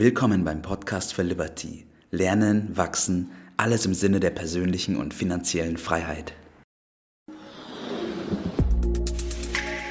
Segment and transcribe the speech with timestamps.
[0.00, 1.84] Willkommen beim Podcast für Liberty.
[2.12, 6.34] Lernen, wachsen, alles im Sinne der persönlichen und finanziellen Freiheit.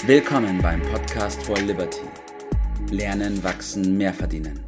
[0.06, 2.06] Willkommen beim Podcast for Liberty.
[2.90, 4.64] Lernen, wachsen, mehr verdienen.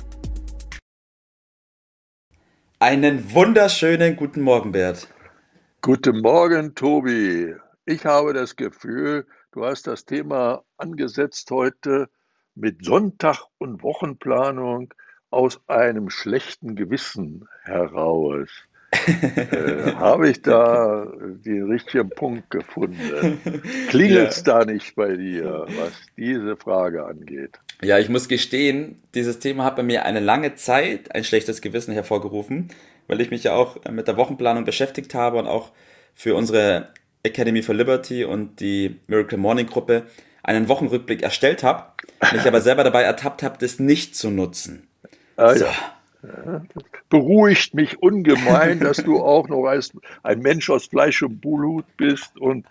[2.79, 5.07] Einen wunderschönen guten Morgen, Bert.
[5.79, 7.55] Guten Morgen, Tobi.
[7.85, 12.09] Ich habe das Gefühl, du hast das Thema angesetzt heute
[12.55, 14.93] mit Sonntag und Wochenplanung
[15.29, 18.50] aus einem schlechten Gewissen heraus.
[18.92, 23.39] äh, habe ich da den richtigen Punkt gefunden?
[23.89, 24.60] Klingelt es ja.
[24.60, 27.60] da nicht bei dir, was diese Frage angeht?
[27.84, 31.93] Ja, ich muss gestehen, dieses Thema hat bei mir eine lange Zeit ein schlechtes Gewissen
[31.93, 32.70] hervorgerufen,
[33.08, 35.72] weil ich mich ja auch mit der Wochenplanung beschäftigt habe und auch
[36.16, 36.89] für unsere
[37.23, 40.08] Academy for Liberty und die Miracle Morning Gruppe
[40.44, 41.94] einen Wochenrückblick erstellt habe,
[42.34, 44.89] mich aber selber dabei ertappt habe, das nicht zu nutzen.
[45.39, 45.66] Ah, so.
[45.66, 46.62] ja.
[47.09, 52.38] Beruhigt mich ungemein, dass du auch noch als ein Mensch aus Fleisch und Blut bist
[52.38, 52.66] und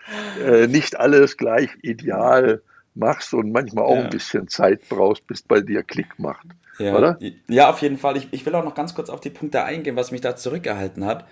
[0.45, 2.61] äh, nicht alles gleich ideal
[2.93, 4.03] machst und manchmal auch ja.
[4.03, 6.45] ein bisschen Zeit brauchst, bis bei dir Klick macht.
[6.77, 7.19] Ja, oder?
[7.47, 8.17] ja auf jeden Fall.
[8.17, 11.05] Ich, ich will auch noch ganz kurz auf die Punkte eingehen, was mich da zurückgehalten
[11.05, 11.25] hat.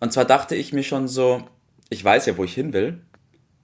[0.00, 1.42] Und zwar dachte ich mir schon so,
[1.88, 3.00] ich weiß ja, wo ich hin will.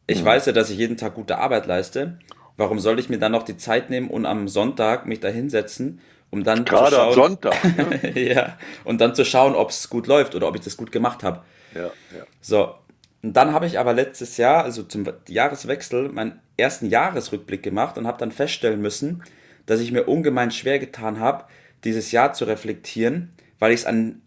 [0.07, 0.27] Ich mhm.
[0.27, 2.19] weiß ja, dass ich jeden Tag gute Arbeit leiste.
[2.57, 6.01] Warum soll ich mir dann noch die Zeit nehmen und am Sonntag mich da hinsetzen
[6.33, 7.55] um dann Gerade zu schauen, am Sonntag.
[8.03, 8.21] Ne?
[8.21, 11.23] ja, und dann zu schauen, ob es gut läuft oder ob ich das gut gemacht
[11.23, 11.43] habe.
[11.75, 11.83] Ja,
[12.17, 12.25] ja.
[12.41, 12.75] So,
[13.23, 18.07] und dann habe ich aber letztes Jahr, also zum Jahreswechsel, meinen ersten Jahresrückblick gemacht und
[18.07, 19.23] habe dann feststellen müssen,
[19.67, 21.45] dass ich mir ungemein schwer getan habe,
[21.85, 24.23] dieses Jahr zu reflektieren, weil ich es an,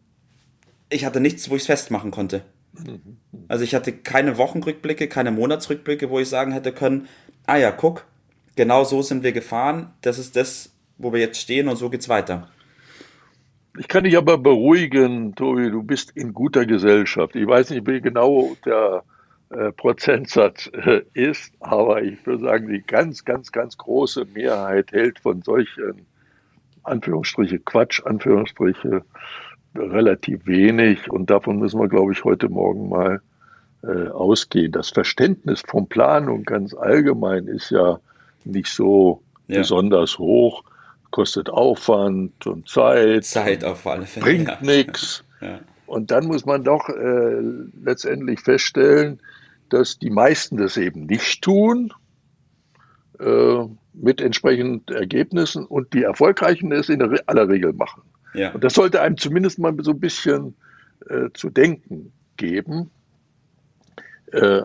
[0.89, 2.44] ich hatte nichts, wo ich es festmachen konnte.
[2.73, 3.17] Mhm.
[3.48, 7.08] Also ich hatte keine Wochenrückblicke, keine Monatsrückblicke, wo ich sagen hätte können,
[7.48, 8.06] ah ja, guck,
[8.56, 12.09] genau so sind wir gefahren, das ist das, wo wir jetzt stehen und so geht's
[12.09, 12.47] weiter.
[13.77, 17.35] Ich kann dich aber beruhigen, Tobi, du bist in guter Gesellschaft.
[17.35, 19.03] Ich weiß nicht, wie genau der
[19.49, 25.20] äh, Prozentsatz äh, ist, aber ich würde sagen, die ganz, ganz, ganz große Mehrheit hält
[25.20, 26.05] von solchen
[26.83, 29.03] Anführungsstriche Quatsch, Anführungsstriche
[29.75, 33.21] relativ wenig und davon müssen wir, glaube ich, heute Morgen mal
[33.83, 34.71] äh, ausgehen.
[34.71, 37.99] Das Verständnis von Planung ganz allgemein ist ja
[38.45, 39.59] nicht so ja.
[39.59, 40.64] besonders hoch
[41.15, 43.23] kostet Aufwand und Zeit.
[43.23, 44.26] Zeit auf alle Fälle.
[44.26, 44.58] Bringt ja.
[44.59, 45.23] nichts.
[45.39, 45.61] Ja.
[45.86, 47.39] Und dann muss man doch äh,
[47.81, 49.21] letztendlich feststellen,
[49.70, 51.93] dass die meisten das eben nicht tun,
[53.17, 58.02] äh, mit entsprechenden Ergebnissen und die Erfolgreichen es in aller Regel machen.
[58.33, 58.52] Ja.
[58.52, 60.53] Und das sollte einem zumindest mal so ein bisschen
[61.08, 62.92] äh, zu denken geben,
[64.33, 64.64] äh,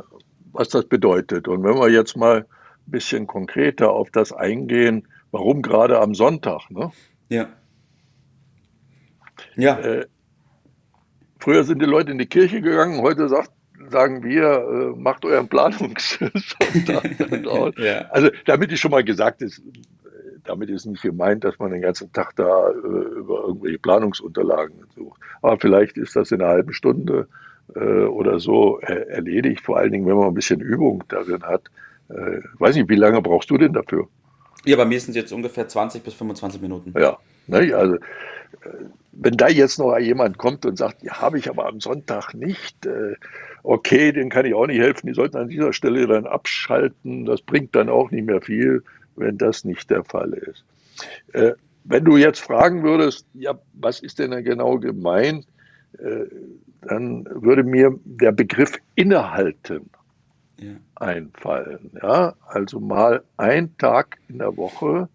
[0.51, 1.47] was das bedeutet.
[1.47, 6.71] Und wenn wir jetzt mal ein bisschen konkreter auf das eingehen, Warum gerade am Sonntag?
[6.71, 6.91] Ne?
[7.29, 7.49] Ja.
[9.57, 9.79] Ja.
[9.79, 10.07] Äh,
[11.39, 13.51] früher sind die Leute in die Kirche gegangen, heute sagt,
[13.89, 17.21] sagen wir, äh, macht euren Planungssonntag.
[17.79, 18.01] ja.
[18.11, 19.63] Also damit ist schon mal gesagt ist,
[20.45, 25.21] damit ist nicht gemeint, dass man den ganzen Tag da äh, über irgendwelche Planungsunterlagen sucht.
[25.43, 27.29] Aber vielleicht ist das in einer halben Stunde
[27.75, 31.71] äh, oder so äh, erledigt, vor allen Dingen, wenn man ein bisschen Übung darin hat.
[32.09, 34.09] Äh, weiß nicht, wie lange brauchst du denn dafür?
[34.65, 36.93] Ja, bei mir sind es jetzt ungefähr 20 bis 25 Minuten.
[36.99, 37.99] Ja, ne, also äh,
[39.13, 42.87] wenn da jetzt noch jemand kommt und sagt, ja, habe ich aber am Sonntag nicht,
[42.87, 43.15] äh,
[43.63, 47.43] okay, den kann ich auch nicht helfen, die sollten an dieser Stelle dann abschalten, das
[47.43, 48.83] bringt dann auch nicht mehr viel,
[49.17, 50.65] wenn das nicht der Fall ist.
[51.33, 51.53] Äh,
[51.85, 55.47] wenn du jetzt fragen würdest, ja, was ist denn da genau gemeint,
[56.83, 59.91] dann würde mir der Begriff innehalten
[60.61, 60.77] ja.
[60.97, 61.91] einfallen.
[62.03, 62.35] Ja?
[62.47, 65.09] Also mal ein Tag in der Woche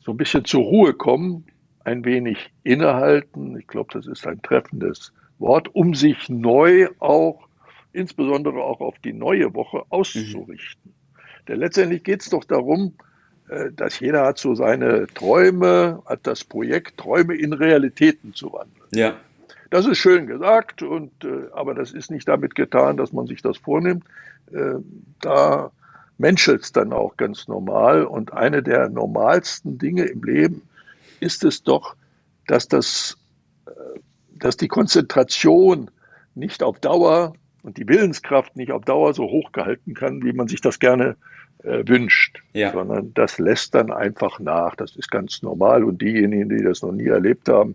[0.00, 1.44] so ein bisschen zur Ruhe kommen,
[1.84, 3.58] ein wenig innehalten.
[3.58, 7.46] Ich glaube, das ist ein treffendes Wort, um sich neu auch,
[7.92, 10.92] insbesondere auch auf die neue Woche auszurichten.
[10.92, 11.44] Mhm.
[11.46, 12.94] Denn letztendlich geht es doch darum,
[13.48, 18.88] äh, dass jeder hat so seine Träume, hat das Projekt, Träume in Realitäten zu wandeln.
[18.94, 19.16] Ja.
[19.70, 23.42] Das ist schön gesagt, und, äh, aber das ist nicht damit getan, dass man sich
[23.42, 24.04] das vornimmt.
[24.52, 24.76] Äh,
[25.20, 25.70] da
[26.16, 28.04] menschelt es dann auch ganz normal.
[28.04, 30.62] Und eine der normalsten Dinge im Leben
[31.20, 31.96] ist es doch,
[32.46, 33.18] dass, das,
[33.66, 34.00] äh,
[34.30, 35.90] dass die Konzentration
[36.34, 40.48] nicht auf Dauer und die Willenskraft nicht auf Dauer so hoch gehalten kann, wie man
[40.48, 41.16] sich das gerne
[41.62, 42.72] äh, wünscht, ja.
[42.72, 44.76] sondern das lässt dann einfach nach.
[44.76, 45.84] Das ist ganz normal.
[45.84, 47.74] Und diejenigen, die das noch nie erlebt haben,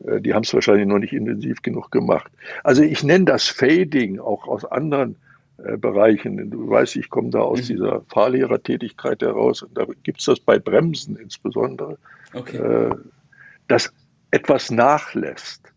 [0.00, 2.30] die haben es wahrscheinlich noch nicht intensiv genug gemacht.
[2.64, 5.16] Also ich nenne das Fading auch aus anderen
[5.64, 6.50] äh, Bereichen.
[6.50, 7.66] Du weißt, ich komme da aus mhm.
[7.66, 11.98] dieser Fahrlehrertätigkeit heraus und da gibt es das bei Bremsen insbesondere.
[12.32, 12.58] Okay.
[12.58, 12.94] Äh,
[13.66, 13.92] dass
[14.30, 15.72] etwas nachlässt.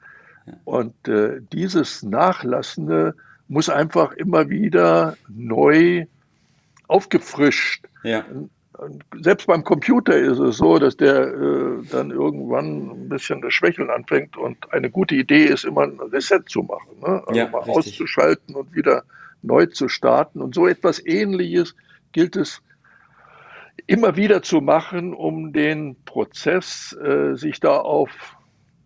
[0.66, 3.16] Und äh, dieses Nachlassende
[3.48, 6.06] muss einfach immer wieder neu
[6.88, 7.86] aufgefrischt.
[8.04, 8.26] Ja.
[9.22, 13.90] Selbst beim Computer ist es so, dass der äh, dann irgendwann ein bisschen das Schwächeln
[13.90, 17.00] anfängt und eine gute Idee ist, immer ein Reset zu machen.
[17.00, 17.24] Ne?
[17.28, 17.76] Also ja, mal richtig.
[17.76, 19.04] auszuschalten und wieder
[19.44, 20.42] neu zu starten.
[20.42, 21.76] Und so etwas Ähnliches
[22.12, 22.62] gilt es
[23.88, 28.10] immer wieder zu machen, um den Prozess, äh, sich da auf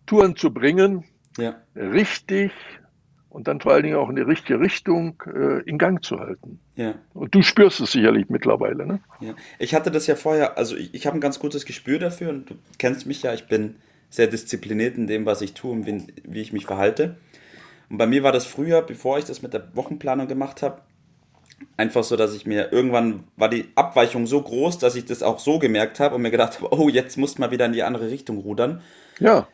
[0.06, 1.04] Touren zu bringen,
[1.38, 1.56] ja.
[1.74, 2.52] richtig
[3.36, 6.58] und dann vor allen Dingen auch in die richtige Richtung äh, in Gang zu halten.
[6.74, 6.94] Ja.
[7.12, 9.00] Und du spürst es sicherlich mittlerweile, ne?
[9.20, 9.34] Ja.
[9.58, 12.48] Ich hatte das ja vorher, also ich, ich habe ein ganz gutes Gespür dafür und
[12.48, 13.76] du kennst mich ja, ich bin
[14.08, 17.16] sehr diszipliniert in dem, was ich tue und wie, wie ich mich verhalte.
[17.90, 20.80] Und bei mir war das früher, bevor ich das mit der Wochenplanung gemacht habe,
[21.76, 25.40] einfach so, dass ich mir irgendwann war die Abweichung so groß, dass ich das auch
[25.40, 27.82] so gemerkt habe und mir gedacht habe, oh, jetzt musst du mal wieder in die
[27.82, 28.80] andere Richtung rudern.
[29.20, 29.46] Ja.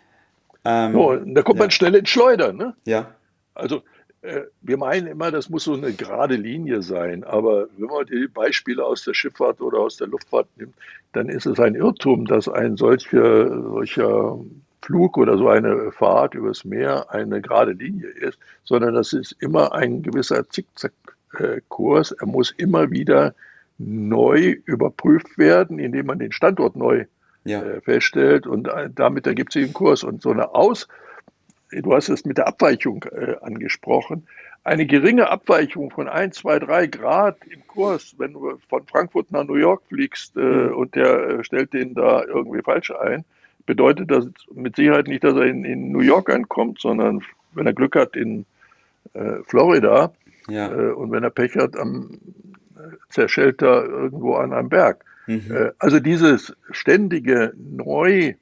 [0.65, 1.65] Ähm, So, da kommt ja.
[1.65, 2.75] man schnell ins Schleudern, ne?
[2.85, 3.17] Ja,
[3.55, 3.83] Also
[4.23, 8.29] äh, wir meinen immer, das muss so eine gerade Linie sein, aber wenn man die
[8.29, 10.75] Beispiele aus der Schifffahrt oder aus der Luftfahrt nimmt,
[11.13, 14.39] dann ist es ein Irrtum, dass ein solcher, solcher
[14.83, 19.73] Flug oder so eine Fahrt übers Meer eine gerade Linie ist, sondern das ist immer
[19.73, 22.13] ein gewisser Zickzackkurs.
[22.13, 23.35] Er muss immer wieder
[23.79, 27.07] neu überprüft werden, indem man den Standort neu
[27.45, 30.05] ja, äh, feststellt und äh, damit ergibt sich ein Kurs.
[30.05, 30.87] Und so eine Aus,
[31.81, 34.27] du hast es mit der Abweichung äh, angesprochen,
[34.65, 39.45] eine geringe Abweichung von 1, 2, 3 Grad im Kurs, wenn du von Frankfurt nach
[39.45, 40.75] New York fliegst äh, Mhm.
[40.77, 43.25] und der äh, stellt den da irgendwie falsch ein,
[43.67, 47.23] bedeutet das mit Sicherheit nicht, dass er in, in New York ankommt, sondern
[47.55, 48.45] wenn er Glück hat in
[49.15, 50.13] äh, Florida
[50.49, 52.19] ja, äh, und wenn er Pech hat, am,
[52.77, 55.05] äh, zerschellt er irgendwo an einem Berg.
[55.27, 55.73] mhm.
[55.79, 58.35] Also dieses ständige Neu,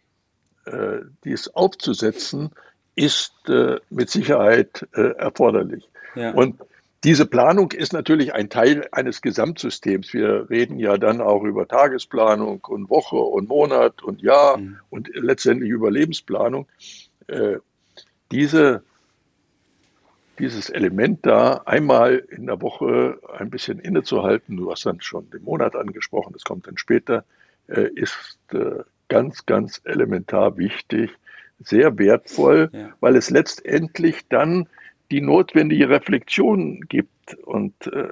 [1.25, 2.51] dies aufzusetzen,
[2.95, 5.89] ist äh, mit Sicherheit äh, erforderlich.
[6.15, 6.61] ja, Und
[7.03, 10.13] diese Planung ist natürlich ein Teil eines Gesamtsystems.
[10.13, 14.77] Wir reden ja dann auch über Tagesplanung und Woche und Monat und Jahr Mhm.
[14.91, 16.67] und letztendlich über Lebensplanung.
[17.27, 17.57] Äh,
[18.33, 18.83] diese,
[20.39, 25.43] dieses Element da, einmal in der Woche ein bisschen innezuhalten, du hast dann schon den
[25.45, 27.25] Monat angesprochen, das kommt dann später,
[27.69, 31.11] äh, ist äh, ganz, ganz elementar wichtig,
[31.63, 32.89] sehr wertvoll, Ja.
[33.01, 34.67] weil es letztendlich dann
[35.11, 37.35] die notwendige Reflexion gibt.
[37.45, 38.09] Und äh,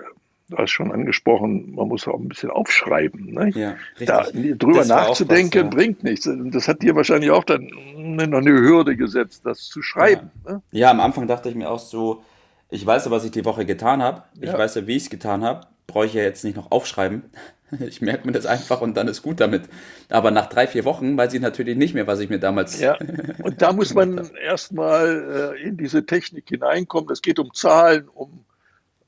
[0.51, 3.33] du hast schon angesprochen, man muss auch ein bisschen aufschreiben.
[3.33, 3.51] Ne?
[3.55, 5.71] ja, Da drüber Das nachzudenken was, ja.
[5.77, 6.29] bringt nichts.
[6.53, 10.31] Das hat dir wahrscheinlich auch dann noch eine Hürde gesetzt, das zu schreiben.
[10.47, 10.63] Ne?
[10.73, 12.23] Ja, am Anfang dachte ich mir auch so,
[12.71, 14.25] ich weiß ja, was ich die Woche getan habe.
[14.41, 14.59] Ich Ja.
[14.59, 15.67] weiß ja, wie ich es getan habe.
[15.87, 17.23] Brauche ich ja jetzt nicht noch aufschreiben.
[17.81, 19.63] Ich merke mir das einfach und dann ist gut damit.
[20.09, 22.81] Aber nach drei, vier Wochen weiß ich natürlich nicht mehr, was ich mir damals.
[22.81, 22.97] Ja,
[23.43, 27.11] und da muss man erstmal äh, in diese Technik hineinkommen.
[27.11, 28.45] Es geht um Zahlen, um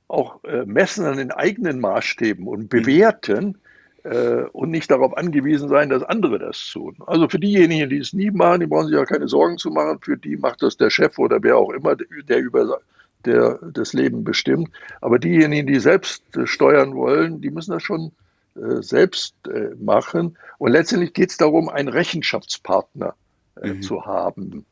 [0.08, 3.58] auch äh, Messen an den eigenen Maßstäben und bewerten
[4.02, 6.96] äh, und nicht darauf angewiesen sein, dass andere das tun.
[7.06, 9.98] Also für diejenigen, die es nie machen, die brauchen sich ja keine Sorgen zu machen.
[10.02, 12.80] Für die macht das der Chef oder wer auch immer, der über
[13.24, 14.70] der das Leben bestimmt.
[15.00, 18.12] Aber diejenigen, die selbst äh, steuern wollen, die müssen das schon
[18.56, 20.38] äh, selbst äh, machen.
[20.58, 23.14] Und letztendlich geht es darum, einen Rechenschaftspartner
[23.62, 23.82] äh, Mhm.
[23.82, 24.66] zu haben.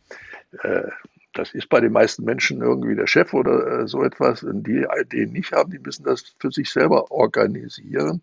[0.62, 0.88] Äh,
[1.34, 4.42] das ist bei den meisten Menschen irgendwie der Chef oder so etwas.
[4.42, 8.22] Und die, die nicht haben, die müssen das für sich selber organisieren,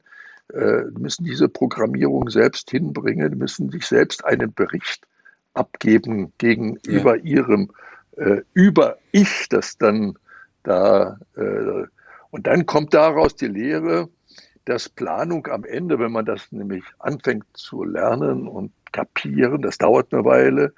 [0.92, 5.08] müssen diese Programmierung selbst hinbringen, müssen sich selbst einen Bericht
[5.54, 7.72] abgeben gegenüber ihrem
[8.18, 10.18] äh, Über-Ich, das dann
[10.64, 11.86] da, äh,
[12.32, 14.10] und dann kommt daraus die Lehre,
[14.66, 20.14] dass Planung am Ende, wenn man das nämlich anfängt zu lernen und kapieren, das dauert
[20.14, 20.74] eine Weile,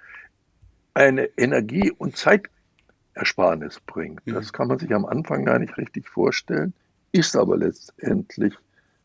[0.93, 4.25] eine Energie- und Zeitersparnis bringt.
[4.27, 4.33] Mhm.
[4.33, 6.73] Das kann man sich am Anfang gar nicht richtig vorstellen,
[7.11, 8.53] ist aber letztendlich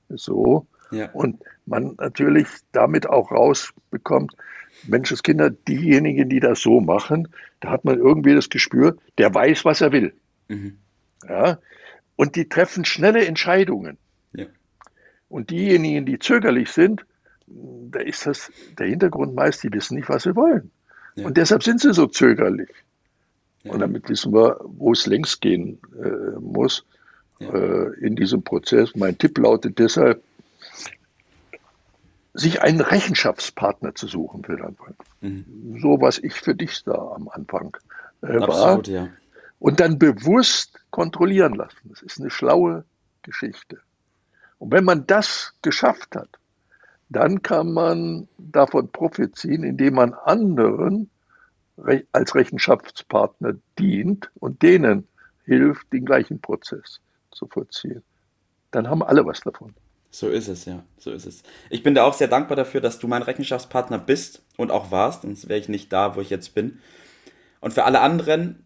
[0.08, 0.66] so.
[0.90, 1.10] Ja.
[1.12, 4.36] Und man natürlich damit auch rausbekommt,
[4.86, 7.28] Menschenskinder, diejenigen, die das so machen,
[7.60, 10.14] da hat man irgendwie das Gespür, der weiß, was er will.
[10.48, 10.78] Mhm.
[11.28, 11.58] Ja?
[12.16, 13.96] Und die treffen schnelle Entscheidungen.
[14.32, 14.46] Ja.
[15.32, 17.06] Und diejenigen, die zögerlich sind,
[17.46, 20.70] da ist das der Hintergrund meist, die wissen nicht, was sie wollen.
[21.14, 21.24] Ja.
[21.26, 22.68] Und deshalb sind sie so zögerlich.
[23.62, 23.72] Ja.
[23.72, 26.84] Und damit wissen wir, wo es längst gehen äh, muss
[27.38, 27.48] Ja.
[27.48, 28.94] äh, in diesem Prozess.
[28.94, 30.22] Mein Tipp lautet deshalb,
[32.34, 34.94] sich einen Rechenschaftspartner zu suchen für den Anfang.
[35.22, 35.78] Mhm.
[35.80, 37.74] So was ich für dich da am Anfang
[38.20, 39.08] äh, war Absolut, ja.
[39.58, 41.78] und dann bewusst kontrollieren lassen.
[41.88, 42.84] Das ist eine schlaue
[43.22, 43.80] Geschichte.
[44.62, 46.28] Und wenn man das geschafft hat,
[47.08, 51.10] dann kann man davon profitieren, indem man anderen
[52.12, 55.08] als Rechenschaftspartner dient und denen
[55.46, 57.00] hilft, den gleichen Prozess
[57.32, 58.04] zu vollziehen.
[58.70, 59.74] Dann haben alle was davon.
[60.12, 60.84] So ist es, ja.
[60.96, 61.42] So ist es.
[61.68, 65.22] Ich bin dir auch sehr dankbar dafür, dass du mein Rechenschaftspartner bist und auch warst,
[65.22, 66.78] sonst wäre ich nicht da, wo ich jetzt bin.
[67.60, 68.64] Und für alle anderen,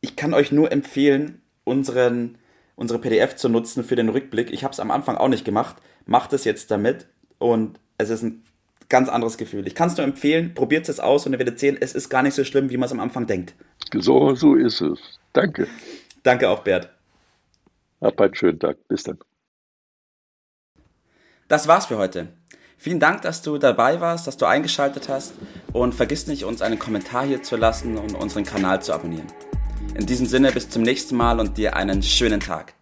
[0.00, 2.38] ich kann euch nur empfehlen, unseren,
[2.82, 4.52] unsere PDF zu nutzen für den Rückblick.
[4.52, 5.76] Ich habe es am Anfang auch nicht gemacht.
[6.04, 7.06] Macht es jetzt damit
[7.38, 8.42] und es ist ein
[8.88, 9.68] ganz anderes Gefühl.
[9.68, 12.24] Ich kann es nur empfehlen, probiert es aus und ihr werdet sehen, es ist gar
[12.24, 13.54] nicht so schlimm, wie man es am Anfang denkt.
[13.94, 14.98] So, so ist es.
[15.32, 15.68] Danke.
[16.24, 16.90] Danke auch, Bert.
[18.00, 18.76] Hab einen schönen Tag.
[18.88, 19.18] Bis dann.
[21.46, 22.28] Das war's für heute.
[22.76, 25.34] Vielen Dank, dass du dabei warst, dass du eingeschaltet hast
[25.72, 29.28] und vergiss nicht, uns einen Kommentar hier zu lassen und unseren Kanal zu abonnieren.
[29.94, 32.74] In diesem Sinne, bis zum nächsten Mal und dir einen schönen Tag.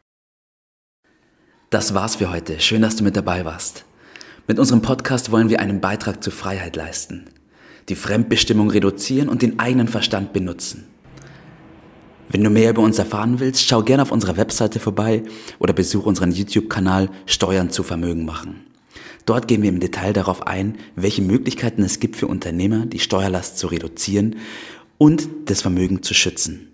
[1.71, 2.61] Das war's für heute.
[2.61, 3.85] Schön, dass du mit dabei warst.
[4.47, 7.27] Mit unserem Podcast wollen wir einen Beitrag zur Freiheit leisten,
[7.89, 10.89] die Fremdbestimmung reduzieren und den eigenen Verstand benutzen.
[12.29, 15.25] Wenn du mehr über uns erfahren willst, schau gerne auf unserer Webseite vorbei
[15.59, 18.67] oder besuche unseren YouTube-Kanal Steuern zu Vermögen machen.
[19.27, 23.59] Dort gehen wir im Detail darauf ein, welche Möglichkeiten es gibt für Unternehmer, die Steuerlast
[23.59, 24.37] zu reduzieren
[24.99, 26.70] und das Vermögen zu schützen.